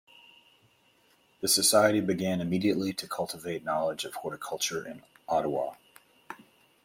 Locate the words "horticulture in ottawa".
4.15-5.75